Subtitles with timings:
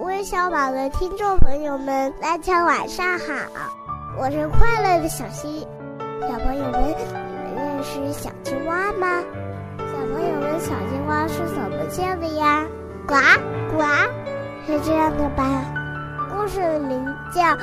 [0.00, 3.34] 微小宝的听众朋友们，大家晚上好，
[4.18, 5.66] 我是快乐的小溪。
[6.20, 6.94] 小朋友们，
[7.46, 9.22] 你们认识小青蛙吗？
[9.78, 12.66] 小朋友们，小青蛙是怎么叫的呀？
[13.06, 13.14] 呱
[13.74, 13.82] 呱，
[14.66, 15.64] 是这样的吧？
[16.30, 17.02] 故事的名
[17.34, 17.42] 叫《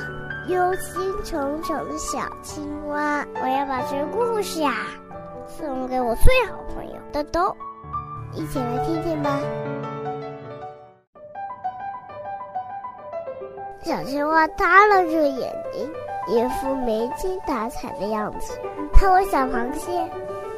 [0.47, 3.21] 忧心忡忡的小青蛙》。
[3.41, 4.73] 我要把这个故事呀
[5.47, 7.55] 送给我最好朋友豆豆，
[8.33, 9.37] 一起来听听吧。
[13.83, 15.91] 小青蛙耷拉着眼睛，
[16.29, 18.57] 一副没精打采的样子。
[18.93, 20.09] 看我小螃蟹，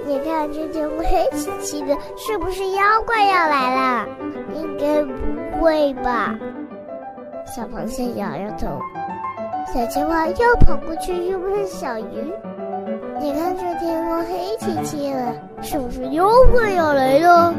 [0.06, 4.08] 你看这天空黑漆漆的，是不是妖怪要来了？
[4.54, 6.36] 应该不会吧。
[7.48, 8.80] 小螃蟹摇摇头。
[9.74, 12.32] 小青蛙又跑过去，又问小鱼
[13.20, 17.52] ：“你看这天空黑漆漆的，是不是妖怪要来了？”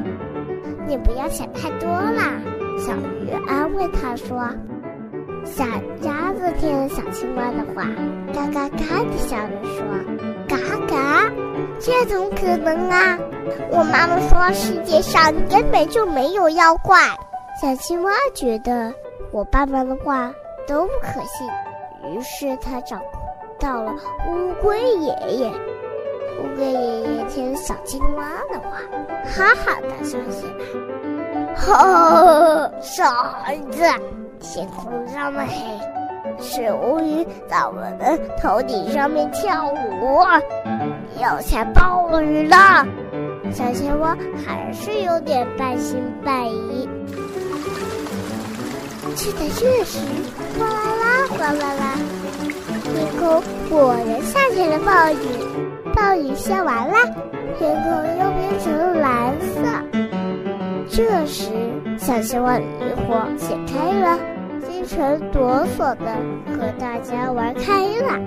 [0.87, 2.41] 你不要想太多啦。
[2.79, 4.49] 小鱼安慰他说。
[5.47, 5.65] 小
[6.03, 7.87] 鸭子听了小青蛙的话，
[8.35, 9.85] 嘎嘎嘎的笑着说
[10.49, 10.57] ：“嘎
[10.89, 11.31] 嘎，
[11.79, 13.17] 这怎么可能啊？
[13.71, 16.99] 我妈妈说世界上根本就没有妖怪。”
[17.63, 18.93] 小青蛙觉得
[19.31, 20.31] 我爸爸的话
[20.67, 21.49] 都不可信，
[22.13, 23.01] 于是他找
[23.59, 23.95] 到了
[24.29, 25.49] 乌龟爷爷。
[26.43, 28.79] 乌龟爷爷听了小青蛙的话，
[29.25, 33.11] 哈哈大笑起来：“呵，傻
[33.45, 33.83] 孩子！”
[34.41, 35.55] 天空这么黑，
[36.43, 40.23] 是乌云在我的头顶上面跳舞，
[41.21, 42.87] 要下暴雨了。
[43.53, 46.89] 小青蛙还是有点半信半疑。
[49.15, 49.99] 就在这时，
[50.59, 51.99] 哗啦啦，哗啦啦，
[52.83, 55.17] 天空果然下起了暴雨。
[55.95, 56.95] 暴雨下完了，
[57.59, 58.96] 天空又变成。
[60.97, 61.53] 这时，
[61.99, 62.65] 小青蛙疑
[63.07, 64.19] 惑解开了，
[64.67, 65.43] 精神抖
[65.77, 66.07] 擞的
[66.57, 68.19] 和大家玩开了。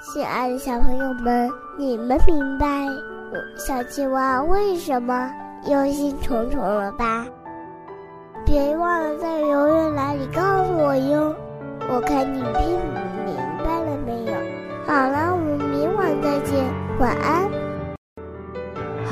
[0.00, 2.66] 亲爱的小朋友们，你们明白
[3.58, 5.30] 小青蛙为什么
[5.66, 7.26] 忧心忡忡了吧？
[8.46, 11.36] 别忘了在留言栏里告诉我哟。
[11.90, 12.80] 我看你听
[13.26, 14.32] 明白了没有？
[14.86, 16.64] 好了，我们明晚再见，
[16.98, 17.63] 晚安。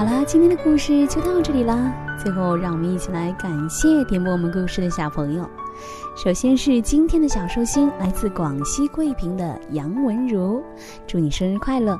[0.02, 1.94] 好啦，今天的故事就到这里啦。
[2.20, 5.48] 最后，让我们一起来感谢点播我们故事的小朋友。
[6.16, 10.60] 首先是今天的小寿星，来自广西桂平的杨文如，
[11.06, 11.96] 祝你生日快乐。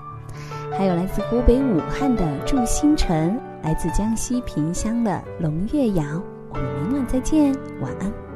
[0.76, 6.02] 还有来自湖北武汉的祝星辰，来自江西萍乡的龙月瑶。
[6.50, 8.31] 我们明晚再见，晚安。